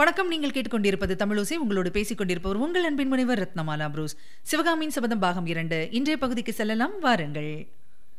[0.00, 0.28] வணக்கம்.
[0.28, 1.54] நீங்கள் கேட்டுக்கொண்டிருப்பது தமிழோசை.
[1.54, 4.16] உங்களோடு பேசிக் கொண்டிருப்பவர் உங்கள் அன்பின் முனைவர் ரத்னமாலா புரூஸ்.
[4.42, 5.88] சிவகாமியின் சபதம் பாகம் இரண்டு.
[5.90, 6.98] இன்றைய பகுதிக்கு செல்லலாம்.
[7.00, 7.68] வாருங்கள்.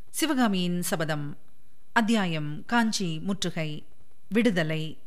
[0.10, 1.38] சிவகாமியின் சபதம்.
[1.94, 2.64] அத்தியாயம்.
[2.66, 3.84] காஞ்சி முற்றுகை.
[4.30, 4.98] விடுதலை.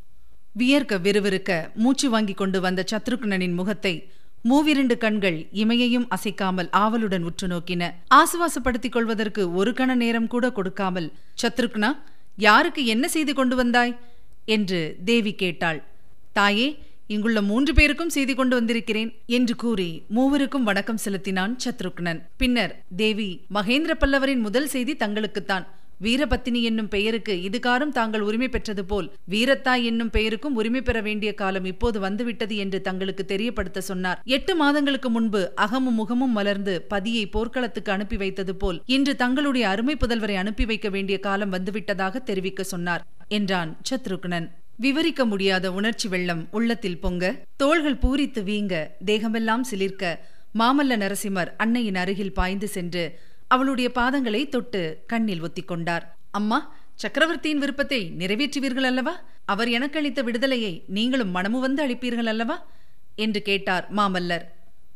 [0.52, 4.08] வியர்க்க விறுவிறுக்க மூச்சு வாங்கிக் கொண்டு வந்த சத்ருக்னனின் முகத்தை
[4.44, 7.94] மூவிரண்டு கண்கள் இமையையும் அசைக்காமல் ஆவலுடன் உற்று நோக்கின.
[8.08, 11.12] ஆசுவாசப்படுத்திக் கொள்வதற்கு ஒரு கண நேரம் கூட கொடுக்காமல்
[11.42, 11.98] சத்ருக்னா
[12.36, 13.98] யாருக்கு என்ன செய்து கொண்டு வந்தாய்?
[14.44, 15.92] என்று தேவி கேட்டாள்.
[16.38, 16.68] தாயே
[17.06, 22.20] இங்குள்ள மூன்று பேருக்கும் செய்தி கொண்டு வந்திருக்கிறேன் என்று கூறி மூவருக்கும் வணக்கம் செலுத்தினான் சத்ருக்னன்.
[22.36, 25.66] பின்னர் தேவி மகேந்திர பல்லவரின் முதல் செய்தி தங்களுக்குத்தான்.
[26.02, 31.64] வீரபத்தினி என்னும் பெயருக்கு இதுகாரும் தாங்கள் உரிமை பெற்றது போல் வீரத்தாய் என்னும் பெயருக்கும் உரிமை பெற வேண்டிய காலம்
[31.64, 34.20] இப்போது வந்துவிட்டது என்று தங்களுக்கு தெரியப்படுத்த சொன்னார்.
[34.36, 40.34] எட்டு மாதங்களுக்கு முன்பு அகமும் முகமும் மலர்ந்து பதியை போர்க்களத்துக்கு அனுப்பி வைத்தது போல் இன்று தங்களுடைய அருமை புதல்வரை
[40.34, 44.48] அனுப்பி வைக்க வேண்டிய காலம் வந்துவிட்டதாக தெரிவிக்க சொன்னார் என்றான் சத்ருக்னன்.
[44.76, 47.44] விவரிக்க முடியாத உணர்ச்சி வெள்ளம் உள்ளத்தில் பொங்க.
[47.56, 50.20] தோள்கள் பூரித்து வீங்க தேகமெல்லாம் சிலிர்க்க
[50.58, 58.82] மாமல்ல நரசிம்மர் அன்னையின் அருகில் பாய்ந்து சென்று அவளுடைய பாதங்களை தொட்டு கண்ணில் ஒத்திக்கொண்டார் அம்மா சக்கரவர்த்தியின் விருப்பத்தை நிறைவேற்றுவீர்கள்
[58.82, 59.20] அல்லவா?
[59.44, 62.66] அவர் எனக்கு அளித்த விடுதலையை நீங்களும் மனமு வந்து அளிப்பீர்கள் அல்லவா?
[63.14, 64.44] என்று கேட்டார் மாமல்லர்.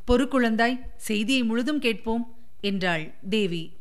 [0.09, 3.73] பொறுக்குழந்தாய் செய்தியை முழுதும் கேட்போம் என்றாள் தேவி.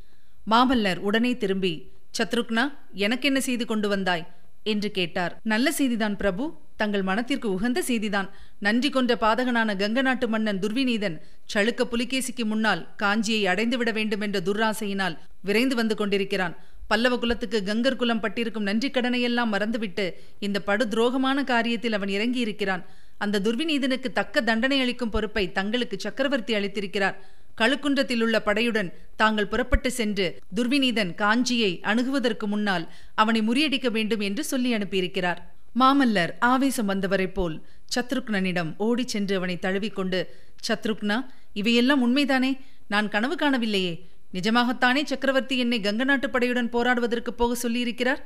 [0.51, 4.36] மாமல்லர் உடனே திரும்பி சத்ருக்னா எனக்கு என்ன செய்து கொண்டு வந்தாய்?
[4.73, 5.33] என்று கேட்டார்.
[5.53, 6.45] நல்ல செய்திதான் பிரபு.
[6.81, 8.27] தங்கள் மனத்திற்கு உகந்த செய்திதான்.
[8.65, 11.15] நன்றி கொண்ட பாதகனான கங்க நாட்டு மன்னன் துர்விநீதன்
[11.53, 16.55] சளுக்க புலிகேசிக்கு முன்னால் காஞ்சியை அடைந்துவிட வேண்டும் என்ற துர்ராசையினால் விரைந்து வந்து கொண்டிருக்கிறான்.
[16.91, 20.05] பல்லவ குலத்துக்கு கங்கர் குலம் பட்டிருக்கும் நன்றி கடனையெல்லாம் மறந்துவிட்டு
[20.47, 22.83] இந்த படு துரோகமான காரியத்தில் அவன் இறங்கியிருக்கிறான்.
[23.23, 27.17] அந்த துர்விநீதனுக்கு தக்க தண்டனை அளிக்கும் பொறுப்பை தங்களுக்கு சக்கரவர்த்தி அளித்திருக்கிறார்.
[27.57, 34.73] கழுக்குன்றத்தில் உள்ள படையுடன் தாங்கள் புறப்பட்டு சென்று துர்விநீதன் காஞ்சியை அணுகுவதற்கு முன்னால் அவனை முறியடிக்க வேண்டும் என்று சொல்லி
[34.73, 35.53] அனுப்பியிருக்கிறார்.
[35.79, 40.35] மாமல்லர் ஆவேசம் வந்தவரைப் போல் சத்ருக்னனிடம் ஓடிச் சென்று அவனை தழுவிக்கொண்டு
[40.67, 42.59] சத்ருக்னா இவையெல்லாம் உண்மைதானே?
[42.87, 43.99] நான் கனவு காணவில்லையே.
[44.33, 48.21] நிஜமாகத்தானே சக்கரவர்த்தி என்னை கங்க நாட்டு படையுடன் போராடுவதற்கு போக சொல்லியிருக்கிறார்?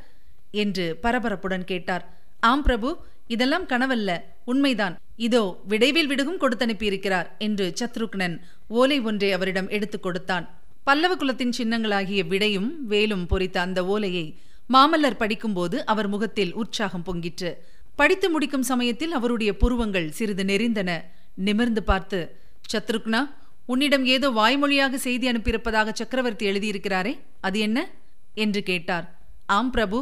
[0.51, 2.19] என்று பரபரப்புடன் கேட்டார்.
[2.39, 2.97] ஆம் பிரபு
[3.31, 4.11] இதெல்லாம் கனவல்ல.
[4.45, 4.95] உண்மைதான்.
[5.15, 8.35] இதோ விடைவில் விடுகும் கொடுத்தனுப்பியிருக்கிறார் என்று சத்ருக்னன்
[8.67, 10.45] ஓலை ஒன்றை அவரிடம் எடுத்துக் கொடுத்தான்.
[10.83, 14.25] பல்லவ குலத்தின் சின்னங்களாகிய விடையும் வேலும் பொறித்த அந்த ஓலையை
[14.73, 17.51] மாமல்லர் படிக்கும்போது அவர் முகத்தில் உற்சாகம் பொங்கிற்று.
[17.95, 20.91] படித்து முடிக்கும் சமயத்தில் அவருடைய புருவங்கள் சிறிது நெறிந்தன
[21.35, 22.19] நிமிர்ந்து பார்த்து
[22.73, 23.21] சத்ருக்னா
[23.65, 27.79] உன்னிடம் ஏதோ வாய்மொழியாக செய்தி அனுப்பியிருப்பதாக சக்கரவர்த்தி எழுதியிருக்கிறாரே அது என்ன?
[28.33, 29.05] என்று கேட்டார்.
[29.45, 29.97] ஆம் பிரபு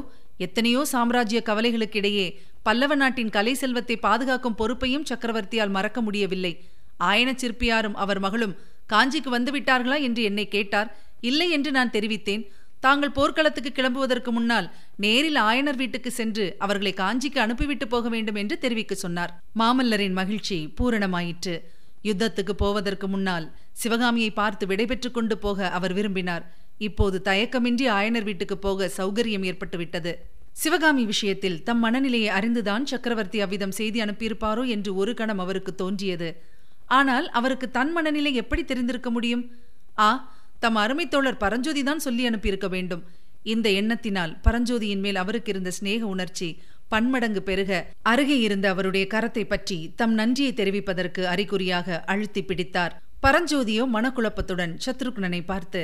[0.46, 2.28] எத்தனையோ சாம்ராஜ்ய கவலைகளுக்கிடையே
[2.68, 6.54] பல்லவ நாட்டின் கலை செல்வத்தை பாதுகாக்கும் பொறுப்பையும் சக்கரவர்த்தியால் மறக்க முடியவில்லை.
[7.10, 8.56] ஆயன சிற்பியாரும் அவர் மகளும்
[8.94, 10.90] காஞ்சிக்கு வந்துவிட்டார்களா என்று என்னை கேட்டார்.
[11.30, 12.44] இல்லை என்று நான் தெரிவித்தேன்.
[12.86, 14.68] தாங்கள் போர்க்களத்துக்கு கிளம்புவதற்கு முன்னால்
[15.04, 19.34] நேரில் ஆயனர் வீட்டுக்கு சென்று அவர்களை காஞ்சிக்கு அனுப்பிவிட்டு போக வேண்டும் என்று தெரிவிக்க சொன்னார்.
[19.62, 21.56] மாமல்லரின் மகிழ்ச்சி பூரணமாயிற்று.
[22.04, 23.46] யுத்தத்துக்கு போவதற்கு முன்னால்
[23.82, 26.46] சிவகாமியை பார்த்து விடைபெற்று கொண்டு போக அவர் விரும்பினார்.
[26.88, 30.12] இப்போது தயக்கமின்றி ஆயனர் வீட்டுக்கு போக சௌகரியம் ஏற்பட்டுவிட்டது.
[30.62, 36.30] சிவகாமி விஷயத்தில் தம் மனநிலையை அறிந்துதான் சக்கரவர்த்தி அவ்விதம் செய்தி அனுப்பியிருப்பாரோ என்று ஒரு கணம் அவருக்கு தோன்றியது.
[37.00, 39.44] ஆனால் அவருக்கு தன் மனநிலை எப்படி தெரிந்திருக்க முடியும்?
[40.00, 40.10] ஆ
[40.60, 43.04] தம் அருமை தோழர் பரஞ்சோதி தான் சொல்லி அனுப்பியிருக்க வேண்டும்.
[43.44, 46.50] இந்த எண்ணத்தினால் பரஞ்சோதியின் மேல் அவருக்கு இருந்த சிநேக உணர்ச்சி
[46.94, 47.72] பன்மடங்கு பெருக
[48.12, 52.96] அருகே இருந்த அவருடைய கரத்தை பற்றி தம் நன்றியை தெரிவிப்பதற்கு அறிகுறியாக அழுத்தி பிடித்தார்.
[53.26, 55.82] பரஞ்சோதியோ மனக்குழப்பத்துடன் சத்ருக்னனை பார்த்து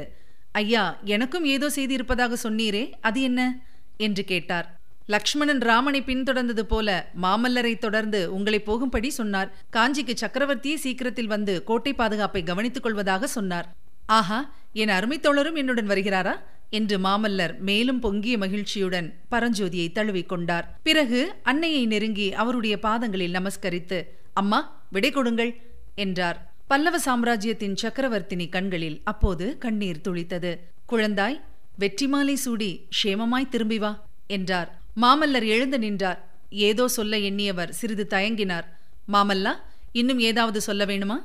[0.55, 3.59] ஐயா எனக்கும் ஏதோ செய்தி இருப்பதாக சொன்னீரே அது என்ன?
[3.97, 4.67] என்று கேட்டார்.
[5.05, 9.51] லக்ஷ்மணன் ராமனை பின்தொடர்ந்தது போல மாமல்லரை தொடர்ந்து உங்களை போகும்படி சொன்னார்.
[9.73, 13.67] காஞ்சிக்கு சக்கரவர்த்தியே சீக்கிரத்தில் வந்து கோட்டை பாதுகாப்பை கவனித்துக் கொள்வதாக சொன்னார்.
[14.05, 16.35] ஆஹா என் அருமை தோழரும் என்னுடன் வருகிறாரா?
[16.69, 23.99] என்று மாமல்லர் மேலும் பொங்கிய மகிழ்ச்சியுடன் பரஞ்சோதியை தழுவிக்கொண்டார் பிறகு அன்னையை நெருங்கி அவருடைய பாதங்களில் நமஸ்கரித்து
[24.33, 25.51] அம்மா விடை கொடுங்கள்
[25.95, 26.54] என்றார்.
[26.67, 30.51] பல்லவ சாம்ராஜ்யத்தின் சக்கரவர்த்தினி கண்களில் அப்போது கண்ணீர் துளித்தது.
[30.89, 31.37] குழந்தாய்
[31.77, 33.91] வெற்றி மாலை சூடி க்ஷேமமாய் திரும்பி வா
[34.27, 34.69] என்றார்.
[35.01, 36.19] மாமல்லர் எழுந்து நின்றார்.
[36.49, 38.67] ஏதோ சொல்ல எண்ணியவர் சிறிது தயங்கினார்.
[39.13, 39.53] மாமல்லா
[39.91, 41.17] இன்னும் ஏதாவது சொல்ல வேணுமா?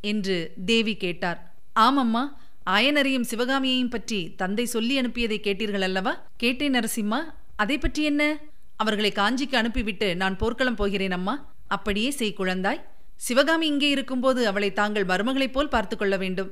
[0.00, 1.40] என்று தேவி கேட்டார்.
[1.80, 2.24] ஆமம்மா
[2.66, 6.12] ஆயனரையும் சிவகாமியையும் பற்றி தந்தை சொல்லி அனுப்பியதை கேட்டீர்கள் அல்லவா?
[6.36, 7.20] கேட்டேன் நரசிம்மா.
[7.56, 8.22] அதை பற்றி என்ன?
[8.76, 11.34] அவர்களை காஞ்சிக்கு அனுப்பிவிட்டு நான் போர்க்களம் போகிறேன் அம்மா
[11.66, 12.80] அப்படியே செய் குழந்தாய்.
[13.18, 16.50] சிவகாமி இங்கே இருக்கும்போது அவளை தாங்கள் மருமகளைப் போல் பார்த்து கொள்ள வேண்டும்.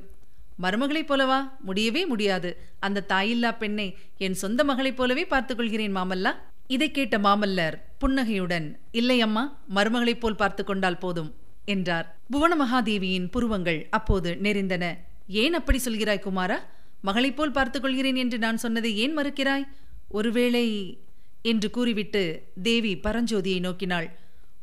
[0.61, 1.39] மருமகளைப் போலவா?
[1.59, 2.49] முடியவே முடியாது.
[2.79, 6.31] அந்த தாயில்லா பெண்ணை என் சொந்த மகளைப் போலவே பார்த்துக் கொள்கிறேன் மாமல்லா.
[6.67, 9.43] இதை கேட்ட மாமல்லர் புன்னகையுடன் இல்லை அம்மா
[9.75, 11.35] மருமகளைப் போல் பார்த்து கொண்டால் போதும்
[11.65, 12.07] என்றார்.
[12.29, 14.85] புவன மகாதேவியின் புருவங்கள் அப்போது நெறிந்தன
[15.27, 16.57] ஏன் அப்படி சொல்கிறாய் குமாரா?
[17.01, 19.67] மகளைப் போல் பார்த்துக் கொள்கிறேன் என்று நான் சொன்னதை ஏன் மறுக்கிறாய்?
[20.07, 20.97] ஒருவேளை
[21.41, 22.23] என்று கூறிவிட்டு
[22.63, 24.07] தேவி பரஞ்சோதியை நோக்கினாள்.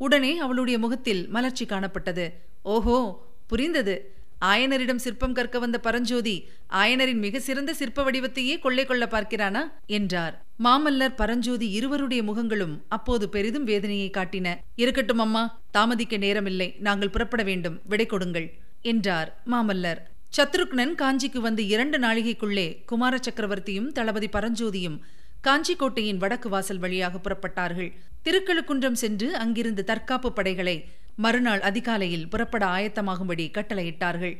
[0.05, 2.27] உடனே அவளுடைய முகத்தில் மலர்ச்சி காணப்பட்டது.
[2.75, 2.99] ஓஹோ
[3.47, 3.97] புரிந்தது.
[4.45, 6.35] ஆயனரிடம் சிற்பம் கற்க வந்த பரஞ்சோதி
[6.73, 9.63] ஆயனரின் மிக சிறந்த சிற்ப வடிவத்தையே கொள்ளை கொள்ள பார்க்கிறானா?
[9.97, 10.35] என்றார்.
[10.65, 14.57] மாமல்லர் பரஞ்சோதி இருவருடைய முகங்களும் அப்போது பெரிதும் வேதனையை காட்டின.
[14.77, 16.69] இருக்கட்டும் அம்மா தாமதிக்க நேரமில்லை.
[16.79, 17.79] நாங்கள் புறப்பட வேண்டும்.
[17.85, 18.49] விடை கொடுங்கள்
[18.83, 20.03] என்றார் மாமல்லர்.
[20.37, 24.97] சத்ருக்னன் காஞ்சிக்கு வந்து இரண்டு நாழிகைக்குள்ளே குமார சக்கரவர்த்தியும் தளபதி பரஞ்சோதியும்
[25.47, 27.91] காஞ்சிக்கோட்டையின் வடக்கு வாசல் வழியாக புறப்பட்டார்கள்.
[28.25, 30.77] திருக்கழுக்குன்றம் சென்று அங்கிருந்து தற்காப்பு படைகளை
[31.17, 34.37] மறுநாள் அதிகாலையில் புறப்பட ஆயத்தமாகும்படி கட்டளையிட்டார்கள்.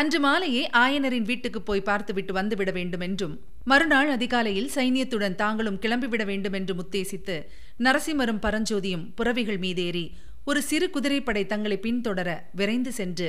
[0.00, 3.34] அன்று மாலையே ஆயனரின் வீட்டுக்கு போய் பார்த்துவிட்டு வந்துவிட வேண்டும் என்றும்
[3.64, 7.36] மறுநாள் அதிகாலையில் சைனியத்துடன் தாங்களும் கிளம்பிவிட வேண்டும் என்றும் உத்தேசித்து
[7.78, 10.04] நரசிம்மரும் பரஞ்சோதியும் புறவிகள் மீதேறி
[10.44, 13.28] ஒரு சிறு குதிரைப்படை தங்களை பின்தொடர விரைந்து சென்று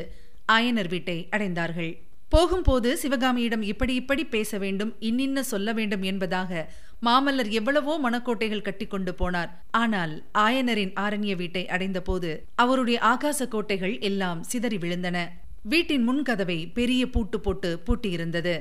[0.51, 1.91] ஆயனர் வீட்டை அடைந்தார்கள்.
[2.29, 6.61] போகும்போது சிவகாமியிடம் இப்படி இப்படி பேச வேண்டும் இன்னின்ன சொல்ல வேண்டும் என்பதாக
[7.05, 9.49] மாமல்லர் எவ்வளவோ மனக்கோட்டைகள் கட்டிக்கொண்டு போனார்.
[9.71, 15.17] ஆனால் ஆயனரின் ஆரண்ய வீட்டை அடைந்தபோது அவருடைய ஆகாச கோட்டைகள் எல்லாம் சிதறி விழுந்தன.
[15.63, 18.55] வீட்டின் முன்கதவை பெரிய பூட்டு போட்டு பூட்டியிருந்தது.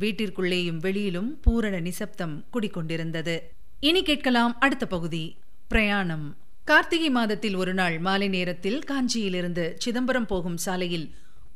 [0.00, 3.36] வீட்டிற்குள்ளேயும் வெளியிலும் பூரண நிசப்தம் குடிக்கொண்டிருந்தது.
[3.80, 5.36] இனி கேட்கலாம் அடுத்த பகுதி.
[5.68, 6.26] பிரயாணம்.
[6.64, 11.06] கார்த்திகை மாதத்தில் ஒரு நாள் மாலை நேரத்தில் காஞ்சியிலிருந்து சிதம்பரம் போகும் சாலையில்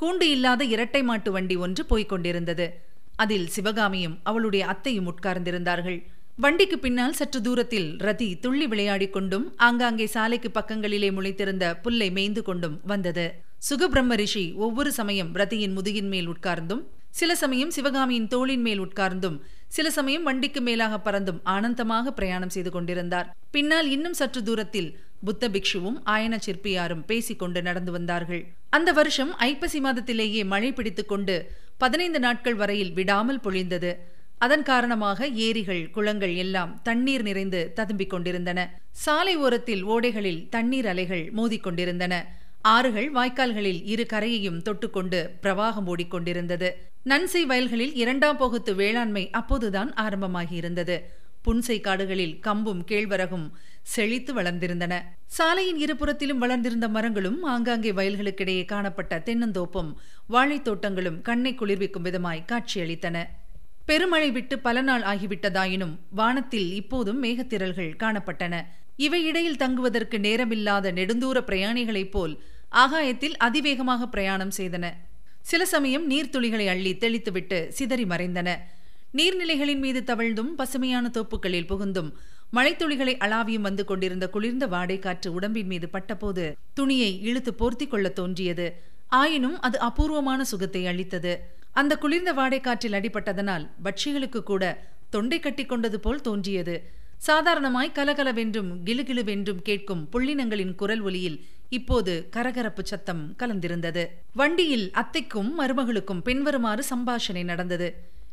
[0.00, 2.66] கூண்டு இல்லாத இரட்டை மாட்டு வண்டி ஒன்று போய்க் கொண்டிருந்தது.
[3.16, 6.02] அதில் சிவகாமியும் அவளுடைய அத்தையும் உட்கார்ந்திருந்தார்கள்.
[6.38, 12.80] வண்டிக்கு பின்னால் சற்று தூரத்தில் ரதி துள்ளி விளையாடிக் கொண்டும் ஆங்காங்கே சாலைக்கு பக்கங்களிலே முளைத்திருந்த புல்லை மேய்ந்து கொண்டும்
[12.84, 13.26] வந்தது.
[13.68, 19.36] சுகபிரம்ம ரிஷி ஒவ்வொரு சமயம் ரதியின் முதுகின் மேல் உட்கார்ந்தும் சில சமயம் சிவகாமியின் தோளின் மேல் உட்கார்ந்தும்
[19.68, 23.28] சில சமயம் வண்டிக்கு மேலாக பறந்தும் ஆனந்தமாக பிரயாணம் செய்து கொண்டிருந்தார்.
[23.50, 24.90] பின்னால் இன்னும் சற்று தூரத்தில்
[25.24, 28.42] புத்த பிக்ஷுவும் ஆயன சிற்பியாரும் பேசிக்கொண்டு நடந்து வந்தார்கள்.
[28.70, 31.36] அந்த வருஷம் ஐப்பசி மாதத்திலேயே மழை பிடித்துக் கொண்டு
[31.78, 33.92] பதினைந்து நாட்கள் வரையில் விடாமல் பொழிந்தது.
[34.44, 38.60] அதன் காரணமாக ஏரிகள் குளங்கள் எல்லாம் தண்ணீர் நிறைந்து ததும்பிக் கொண்டிருந்தன.
[39.02, 42.14] சாலை ஓரத்தில் ஓடைகளில் தண்ணீர் அலைகள் மோதிக்கொண்டிருந்தன
[42.74, 46.68] ஆறுகள் வாய்க்கால்களில் இரு கரையையும் தொட்டுக்கொண்டு பிரவாகம் ஓடிக்கொண்டிருந்தது
[47.10, 50.96] நன்சை வயல்களில் இரண்டாம் போகத்து வேளாண்மை அப்போதுதான் ஆரம்பமாகியிருந்தது.
[51.46, 53.46] புன்சை காடுகளில் கம்பும் கேழ்வரகும்
[53.94, 54.94] செழித்து வளர்ந்திருந்தன.
[55.36, 59.90] சாலையின் இருபுறத்திலும் வளர்ந்திருந்த மரங்களும் ஆங்காங்கே வயல்களுக்கிடையே காணப்பட்ட தென்னந்தோப்பும்
[60.28, 63.16] வாழைத்தோட்டங்களும் கண்ணை குளிர்விக்கும் விதமாய் காட்சியளித்தன.
[63.84, 68.64] பெருமழை விட்டு பல நாள் ஆகிவிட்டதாயினும் வானத்தில் இப்போதும் மேகத்திரள்கள் காணப்பட்டன.
[68.96, 74.90] இவை இடையில் தங்குவதற்கு நேரமில்லாத நெடுந்தூர பிரயாணிகளைப் போல் ஆகாயத்தில் அதிவேகமாக பிரயாணம் செய்தன.
[75.40, 78.58] சில சமயம் நீர்த்துளிகளை அள்ளி தெளித்துவிட்டு சிதறி மறைந்தன.
[79.14, 82.12] நீர்நிலைகளின் மீது தவழ்ந்தும் பசுமையான தோப்புகளில் புகுந்தும்
[82.52, 88.66] மழைத்துளிகளை அளாவியும் வந்து கொண்டிருந்த குளிர்ந்த வாடை காற்று உடம்பின் மீது பட்டபோது துணியை இழுத்து போர்த்தி கொள்ள தோன்றியது.
[89.08, 91.60] ஆயினும் அது அபூர்வமான சுகத்தை அளித்தது.
[91.72, 94.64] அந்த குளிர்ந்த வாடைக்காற்றில் அடிபட்டதனால் பட்சிகளுக்கு கூட
[95.10, 96.90] தொண்டை கட்டி கொண்டது போல் தோன்றியது.
[97.16, 104.06] சாதாரணமாய் கலகலவென்றும் கிலுகிலுவென்றும் கேட்கும் புள்ளினங்களின் குரல் ஒலியில் இப்போது கரகரப்பு சத்தம் கலந்திருந்தது.
[104.32, 107.88] வண்டியில் அத்தைக்கும் மருமகளுக்கும் பின்வருமாறு சம்பாஷணை நடந்தது.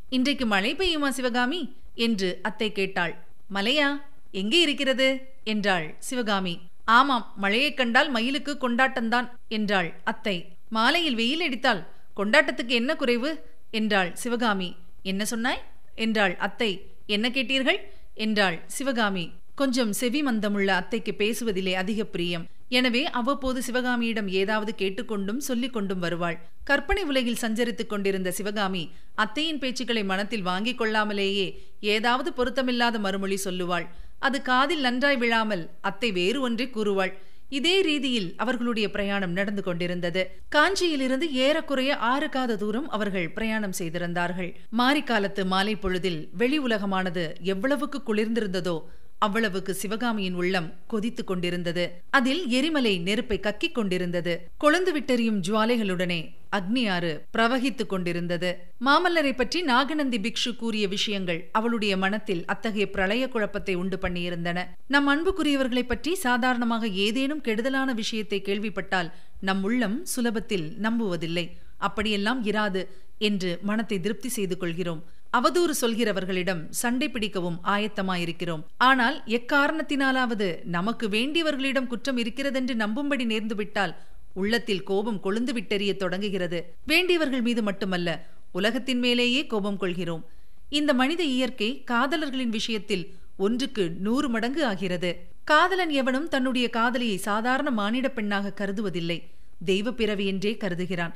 [0.10, 1.76] இன்றைக்கு மழை பெய்யுமா சிவகாமி?
[1.94, 3.16] என்று அத்தை கேட்டாள்.
[3.54, 4.02] மலையா
[4.32, 5.08] எங்கே இருக்கிறது?
[5.44, 6.60] என்றாள் சிவகாமி.
[6.86, 10.46] ஆமாம் மழையைக் கண்டால் மயிலுக்கு கொண்டாட்டம்தான் என்றாள் அத்தை.
[10.70, 11.88] மாலையில் வெயில் அடித்தால்
[12.20, 13.32] கொண்டாட்டத்துக்கு என்ன குறைவு?
[13.72, 14.76] என்றாள் சிவகாமி.
[15.02, 15.62] என்ன சொன்னாய்?
[15.96, 16.72] என்றாள் அத்தை.
[17.06, 17.80] என்ன கேட்டீர்கள்?
[18.14, 19.26] என்றாள் சிவகாமி.
[19.56, 22.46] கொஞ்சம் செவி மந்தமுள்ள அத்தைக்கு பேசுவதிலே அதிக பிரியம்.
[22.68, 26.38] எனவே அவ்வப்போது சிவகாமியிடம் ஏதாவது கேட்டுக்கொண்டும் சொல்லிக் கொண்டும் வருவாள்.
[26.64, 28.84] கற்பனை உலகில் சஞ்சரித்துக் கொண்டிருந்த சிவகாமி
[29.16, 31.48] அத்தையின் பேச்சுக்களை மனத்தில் வாங்கிக் கொள்ளாமலேயே
[31.80, 33.88] ஏதாவது பொருத்தமில்லாத மறுமொழி சொல்லுவாள்.
[34.20, 37.14] அது காதில் நன்றாய் விழாமல் அத்தை வேறு ஒன்றை கூறுவாள்.
[37.50, 40.22] இதே ரீதியில் அவர்களுடைய பிரயாணம் நடந்து கொண்டிருந்தது.
[40.56, 44.52] காஞ்சியிலிருந்து ஏறக்குறைய ஆறு காத தூரம் அவர்கள் பிரயாணம் செய்திருந்தார்கள்.
[44.78, 48.78] மாரிக்காலத்து மாலை பொழுதில் வெளி உலகமானது எவ்வளவுக்கு குளிர்ந்திருந்ததோ
[49.20, 52.02] அவ்வளவுக்கு சிவகாமியின் உள்ளம் கொதித்துக் கொண்டிருந்தது.
[52.10, 54.50] அதில் எரிமலை நெருப்பை கக்கிக் கொண்டிருந்தது.
[54.64, 58.58] கொழுந்து விட்டெறியும் ஜுவாலைகளுடனே அக்னியாறு பிரவகித்துக் கொண்டிருந்தது.
[58.86, 64.64] மாமல்லரை பற்றி நாகநந்தி பிக்ஷு கூறிய விஷயங்கள் அவளுடைய மனத்தில் அத்தகைய பிரளய குழப்பத்தை உண்டு பண்ணியிருந்தன.
[64.88, 71.50] நம் அன்புக்குரியவர்களைப் பற்றி சாதாரணமாக ஏதேனும் கெடுதலான விஷயத்தை கேள்விப்பட்டால் நம் உள்ளம் சுலபத்தில் நம்புவதில்லை.
[71.78, 75.04] அப்படியெல்லாம் இராது என்று மனத்தை திருப்தி செய்து கொள்கிறோம்.
[75.38, 78.64] அவதூறு சொல்கிறவர்களிடம் சண்டை பிடிக்கவும் ஆயத்தமாயிருக்கிறோம்.
[78.78, 83.94] ஆனால் எக்காரணத்தினாலாவது நமக்கு வேண்டியவர்களிடம் குற்றம் இருக்கிறதென்று நம்பும்படி நேர்ந்துவிட்டால்
[84.34, 86.60] உள்ளத்தில் கோபம் கொழுந்து விட்டெறிய தொடங்குகிறது.
[86.86, 88.10] வேண்டியவர்கள் மீது மட்டுமல்ல
[88.52, 90.26] உலகத்தின் மேலேயே கோபம் கொள்கிறோம்.
[90.70, 93.06] இந்த மனித இயற்கை காதலர்களின் விஷயத்தில்
[93.38, 95.12] ஒன்றுக்கு நூறு மடங்கு ஆகிறது.
[95.44, 99.20] காதலன் எவனும் தன்னுடைய காதலியை சாதாரண மானிட பெண்ணாக கருதுவதில்லை.
[99.66, 101.14] தெய்வ பிறவி என்றே கருதுகிறான்.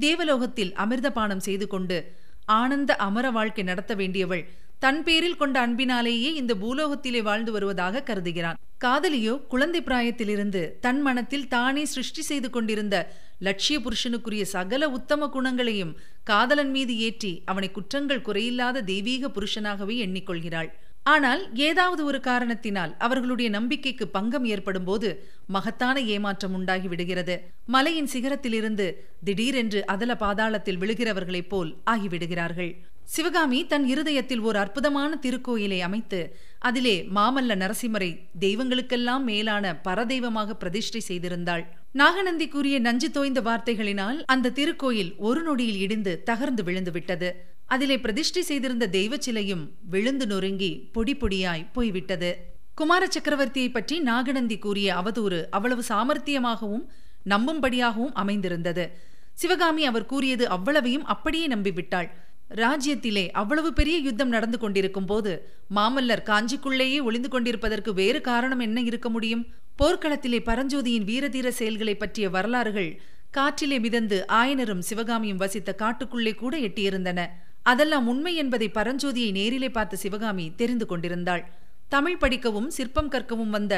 [0.00, 1.98] தேவலோகத்தில் அமிர்தபானம் செய்து கொண்டு
[2.44, 4.48] ஆனந்த அமர வாழ்க்கை நடத்த வேண்டியவள்.
[4.78, 8.54] தன் பேரில் கொண்ட அன்பினாலேயே இந்த பூலோகத்திலே வாழ்ந்து வருவதாக கருதுகிறான்.
[8.84, 16.70] காதலியோ குழந்தை பிராயத்திலிருந்து தன் மனத்தில் தானே சிருஷ்டி செய்து கொண்டிருந்த லட்சிய புருஷனுக்குரிய சகல உத்தம குணங்களையும் காதலன்
[16.70, 20.70] மீது ஏற்றி அவனை குற்றங்கள் குறையில்லாத தெய்வீக புருஷனாகவே எண்ணிக்கொள்கிறாள்.
[21.12, 25.08] ஆனால் ஏதாவது ஒரு காரணத்தினால் அவர்களுடைய நம்பிக்கைக்கு பங்கம் ஏற்படும் போது
[25.46, 27.34] மகத்தான ஏமாற்றம் உண்டாகி விடுகிறது.
[27.66, 28.86] மலையின் சிகரத்திலிருந்து
[29.24, 32.72] திடீரென்று அதல பாதாளத்தில் விழுகிறவர்களைப் போல் ஆகிவிடுகிறார்கள்.
[33.04, 36.20] சிவகாமி தன் இருதயத்தில் ஓர் அற்புதமான திருக்கோயிலை அமைத்து
[36.58, 41.64] அதிலே மாமல்ல நரசிம்மரை தெய்வங்களுக்கெல்லாம் மேலான பரதெய்வமாக பிரதிஷ்டை செய்திருந்தாள்.
[41.92, 47.28] நாகநந்தி கூறிய நஞ்சு தோய்ந்த வார்த்தைகளினால் அந்த திருக்கோயில் ஒரு நொடியில் இடிந்து தகர்ந்து விழுந்து விட்டது
[47.66, 52.30] அதிலே பிரதிஷ்டை செய்திருந்த தெய்வ சிலையும் விழுந்து நொறுங்கி பொடி பொடியாய் போய்விட்டது.
[52.74, 56.84] குமார சக்கரவர்த்தியை பற்றி நாகநந்தி கூறிய அவதூறு அவ்வளவு சாமர்த்தியமாகவும்
[57.28, 58.90] நம்பும்படியாகவும் அமைந்திருந்தது.
[59.32, 62.08] சிவகாமி அவர் கூறியது அவ்வளவையும் அப்படியே நம்பிவிட்டாள்.
[62.50, 65.32] ராஜ்யத்திலே அவ்வளவு பெரிய யுத்தம் நடந்து கொண்டிருக்கும் போது
[65.74, 69.46] மாமல்லர் காஞ்சிக்குள்ளேயே ஒளிந்து கொண்டிருப்பதற்கு வேறு காரணம் என்ன இருக்க முடியும்?
[69.82, 73.00] போர்க்களத்திலே பரஞ்சோதியின் வீரதீர செயல்களை பற்றிய வரலாறுகள்
[73.36, 77.26] காற்றிலே மிதந்து ஆயனரும் சிவகாமியும் வசித்த காட்டுக்குள்ளே கூட எட்டியிருந்தன.
[77.70, 81.44] அதெல்லாம் உண்மை என்பதை பரஞ்சோதியை நேரிலே பார்த்த சிவகாமி தெரிந்து கொண்டிருந்தாள்.
[81.88, 83.74] தமிழ் படிக்கவும் சிற்பம் கற்கவும் வந்த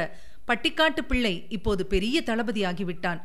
[0.48, 3.20] பட்டிக்காட்டு பிள்ளை இப்போது பெரிய தளபதியாகிவிட்டான்.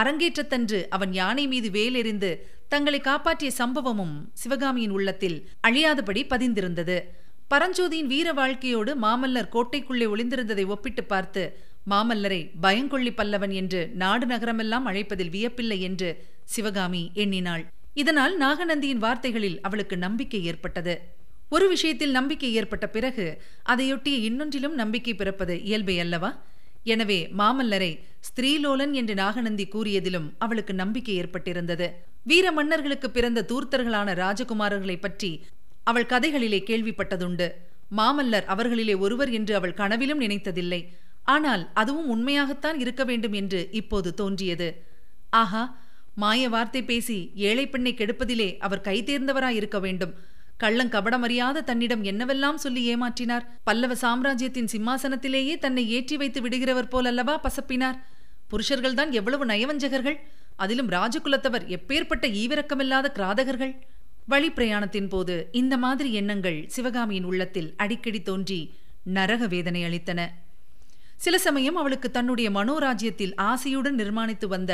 [0.00, 2.30] அரங்கேற்றத்தன்று அவன் யானை மீது வேலெறிந்து
[2.68, 5.38] தங்களை காப்பாற்றிய சம்பவமும் சிவகாமியின் உள்ளத்தில்
[5.68, 6.96] அழியாதபடி பதிந்திருந்தது.
[7.50, 11.42] பரஞ்சோதியின் வீர வாழ்க்கையோடு மாமல்லர் கோட்டைக்குள்ளே ஒளிந்திருந்ததை ஒப்பிட்டு பார்த்து
[11.90, 16.10] மாமல்லரை பயங்கொள்ளி பல்லவன் என்று நாடு நகரமெல்லாம் அழைப்பதில் வியப்பில்லை என்று
[16.44, 17.64] சிவகாமி எண்ணினாள்.
[17.94, 20.94] இதனால் நாகநந்தியின் வார்த்தைகளில் அவளுக்கு நம்பிக்கை ஏற்பட்டது.
[21.48, 23.26] ஒரு விஷயத்தில் நம்பிக்கை ஏற்பட்ட பிறகு
[23.62, 26.30] அதையொட்டிய இன்னொன்றிலும் நம்பிக்கை பிறப்பது இயல்பே அல்லவா?
[26.84, 27.90] எனவே மாமல்லரை
[28.28, 31.86] ஸ்திரீலோலன் என்று நாகநந்தி கூறியதிலும் அவளுக்கு நம்பிக்கை ஏற்பட்டிருந்தது.
[32.24, 35.30] வீர மன்னர்களுக்கு பிறந்த தூர்த்தர்களான ராஜகுமாரர்களை பற்றி
[35.84, 37.48] அவள் கதைகளிலே கேள்விப்பட்டதுண்டு.
[37.96, 40.80] மாமல்லர் அவர்களிலே ஒருவர் என்று அவள் கனவிலும் நினைத்ததில்லை.
[41.24, 44.68] ஆனால் அதுவும் உண்மையாகத்தான் இருக்க வேண்டும் என்று இப்போது தோன்றியது.
[45.30, 45.62] ஆஹா
[46.14, 50.14] மாய வார்த்தை பேசி ஏழை பெண்ணை கெடுப்பதிலே அவர் கை தேர்ந்தவராயிருக்க வேண்டும்.
[50.60, 53.46] கள்ளங்கபடமறியாத தன்னிடம் என்னவெல்லாம் சொல்லி ஏமாற்றினார்?
[53.64, 57.98] பல்லவ சாம்ராஜ்யத்தின் சிம்மாசனத்திலேயே தன்னை ஏற்றி வைத்து விடுகிறவர் போல் அல்லவா பசப்பினார்?
[58.50, 60.18] புருஷர்கள்தான் எவ்வளவு நயவஞ்சகர்கள்?
[60.56, 63.74] அதிலும் ராஜகுலத்தவர் எப்பேற்பட்ட ஈவிரக்கமில்லாத கிராதகர்கள்?
[64.26, 70.28] வழி பிரயாணத்தின் போது இந்த மாதிரி எண்ணங்கள் சிவகாமியின் உள்ளத்தில் அடிக்கடி தோன்றி நரக வேதனை அளித்தன.
[71.16, 74.72] சில சமயம் அவளுக்கு தன்னுடைய மனோராஜ்யத்தில் ஆசையுடன் நிர்மாணித்து வந்த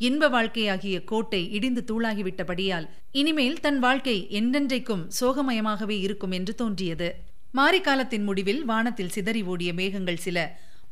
[0.00, 7.08] இன்ப வாழ்க்கையாகிய கோட்டை இடிந்து தூளாகிவிட்டபடியால் இனிமேல் தன் வாழ்க்கை என்றென்றைக்கும் சோகமயமாகவே இருக்கும் என்று தோன்றியது.
[7.54, 10.38] மாரிக்காலத்தின் முடிவில் வானத்தில் சிதறி ஓடிய மேகங்கள் சில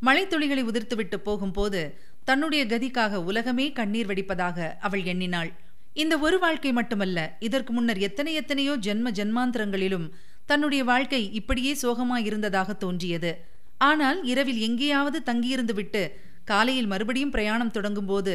[0.03, 1.83] மழைத்துளிகளை உதிர்த்துவிட்டு போகும்போது
[2.25, 5.51] தன்னுடைய கதிக்காக உலகமே கண்ணீர் வடிப்பதாக அவள் எண்ணினாள்.
[5.95, 10.07] இந்த ஒரு வாழ்க்கை மட்டுமல்ல இதற்கு முன்னர் எத்தனை எத்தனையோ ஜென்ம ஜென்மாந்திரங்களிலும்
[10.47, 13.31] தன்னுடைய வாழ்க்கை இப்படியே சோகமாயிருந்ததாக தோன்றியது.
[13.79, 16.03] ஆனால் இரவில் எங்கேயாவது தங்கியிருந்து விட்டு
[16.45, 18.35] காலையில் மறுபடியும் பிரயாணம் தொடங்கும்போது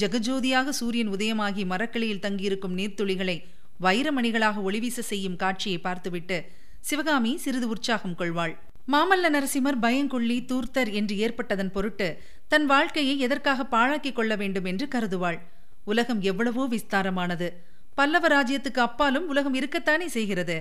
[0.00, 3.36] ஜெகஜோதியாக சூரியன் உதயமாகி மரக்கிளையில் தங்கியிருக்கும் நீர்த்துளிகளை
[3.80, 6.36] வைரமணிகளாக ஒளிவீச செய்யும் காட்சியை பார்த்துவிட்டு
[6.80, 8.54] சிவகாமி சிறிது உற்சாகம் கொள்வாள்.
[8.92, 12.08] மாமல்ல நரசிம்மர் பயங்கொள்ளி தூர்த்தர் என்று ஏற்பட்டதன் பொருட்டு
[12.48, 15.38] தன் வாழ்க்கையை எதற்காக பாழாக்கிக் கொள்ள வேண்டும் என்று கருதுவாள்.
[15.84, 17.48] உலகம் எவ்வளவோ விஸ்தாரமானது.
[17.94, 20.56] பல்லவ ராஜ்யத்துக்கு அப்பாலும் உலகம் இருக்கத்தானே செய்கிறது.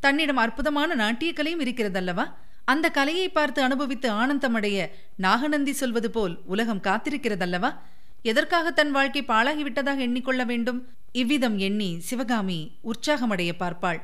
[0.00, 2.24] தன்னிடம் அற்புதமான நாட்டிய கலையும் இருக்கிறதல்லவா?
[2.64, 7.70] அந்த கலையை பார்த்து அனுபவித்து ஆனந்தமடைய நாகநந்தி சொல்வது போல் உலகம் காத்திருக்கிறதல்லவா?
[8.30, 10.80] எதற்காக தன் வாழ்க்கை பாழாகிவிட்டதாக எண்ணிக்கொள்ள வேண்டும்?
[11.12, 12.58] இவ்விதம் எண்ணி சிவகாமி
[12.90, 14.00] உற்சாகமடைய பார்ப்பாள்.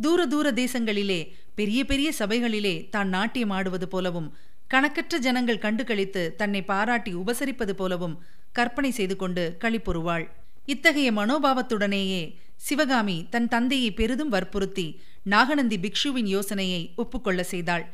[0.00, 1.20] தூர தூர தேசங்களிலே
[1.54, 4.28] பெரிய பெரிய சபைகளிலே தான் நாட்டியம் ஆடுவது போலவும்
[4.68, 8.14] கணக்கற்ற ஜனங்கள் கண்டு கழித்து தன்னை பாராட்டி உபசரிப்பது போலவும்
[8.52, 10.24] கற்பனை செய்து கொண்டு களிப்புறுவாள்
[10.66, 12.22] இத்தகைய மனோபாவத்துடனேயே
[12.66, 14.86] சிவகாமி தன் தந்தையை பெரிதும் வற்புறுத்தி
[15.34, 17.84] நாகநந்தி பிக்ஷுவின் யோசனையை ஒப்புக்கொள்ள செய்தாள்.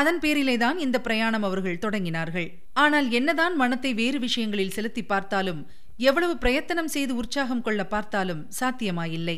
[0.00, 2.48] அதன் பேரிலேதான் இந்த பிரயாணம் அவர்கள் தொடங்கினார்கள்.
[2.82, 5.62] ஆனால் என்னதான் மனத்தை வேறு விஷயங்களில் செலுத்தி பார்த்தாலும்
[6.08, 9.36] எவ்வளவு பிரயத்தனம் செய்து உற்சாகம் கொள்ள பார்த்தாலும் சாத்தியமாயில்லை.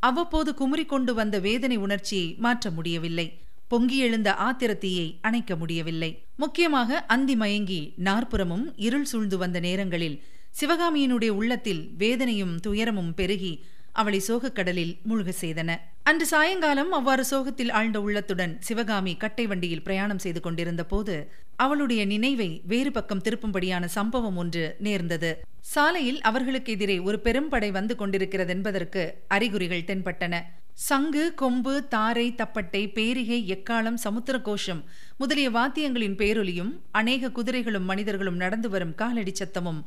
[0.00, 3.26] அவ்வப்போது குமுறி கொண்டு வந்த வேதனை உணர்ச்சியை மாற்ற முடியவில்லை.
[3.68, 6.10] பொங்கி எழுந்த ஆத்திரத்தீயை அணைக்க முடியவில்லை.
[6.36, 10.18] முக்கியமாக அந்தி மயங்கி நாற்புறமும் இருள் சூழ்ந்து வந்த நேரங்களில்
[10.60, 13.52] சிவகாமியினுடைய உள்ளத்தில் வேதனையும் துயரமும் பெருகி
[13.92, 15.70] அவளை சோகக்கடலில் மூழ்க செய்தன.
[16.02, 22.62] அன்று சாயங்காலம் அவ்வாறு சோகத்தில் ஆழ்ந்த உள்ளத்துடன் சிவகாமி கட்டை வண்டியில் பிரயாணம் செய்து கொண்டிருந்த போது அவளுடைய நினைவை
[22.66, 25.30] வேறு பக்கம் திருப்பும்படியான சம்பவம் ஒன்று நேர்ந்தது.
[25.60, 30.40] சாலையில் அவர்களுக்கு எதிரே ஒரு பெரும்படை வந்து கொண்டிருக்கிறதென்பதற்கு அறிகுறிகள் தென்பட்டன.
[30.88, 34.84] சங்கு கொம்பு தாரை தப்பட்டை பேரிகை எக்காலம் சமுத்திர கோஷம்
[35.16, 39.82] முதலிய வாத்தியங்களின் பேரொலியும் அநேக குதிரைகளும் மனிதர்களும் நடந்து வரும் காலடி சத்தமும்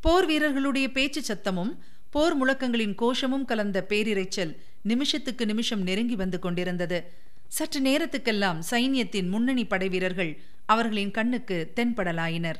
[0.00, 1.72] போர் வீரர்களுடைய பேச்சு சத்தமும்
[2.10, 7.12] போர் முழக்கங்களின் கோஷமும் கலந்த பேரிரைச்சல் நிமிஷத்துக்கு நிமிஷம் நெருங்கி வந்து கொண்டிருந்தது.
[7.48, 12.58] சற்று நேரத்துக்கெல்லாம் சைன்யத்தின் முன்னணி படை வீரர்கள் அவர்களின் கண்ணுக்கு தென்படலாயினர்.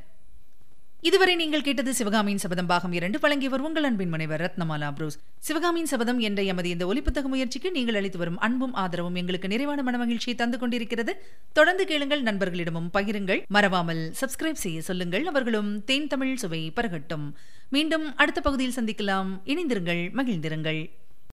[1.00, 3.18] இதுவரை நீங்கள் கேட்டது சிவகாமியின் சபதம் பாகம் இரண்டு.
[3.18, 5.18] வழங்கியவர் உங்கள் அன்பின் முனைவர் ரத்னமாலா புரூஸ்.
[5.38, 10.34] சிவகாமியின் சபதம் என்ற எமது இந்த ஒலிப்புத்தக முயற்சிக்கு நீங்கள் அளித்து வரும் அன்பும் ஆதரவும் எங்களுக்கு நிறைவான மனமகிழ்ச்சியை
[10.34, 11.22] தந்து கொண்டிருக்கிறது.
[11.52, 13.46] தொடர்ந்து கேளுங்கள் நண்பர்களிடமும் பகிருங்கள்.
[13.46, 15.26] மறவாமல் சப்ஸ்கிரைப் செய்ய சொல்லுங்கள்.
[15.26, 17.32] அவர்களும் தேன் தமிழ் சுவை பரகட்டும்.
[17.68, 19.30] மீண்டும் அடுத்த பகுதியில் சந்திக்கலாம்.
[19.44, 20.90] இணைந்திருங்கள் மகிழ்ந்திருங்கள்.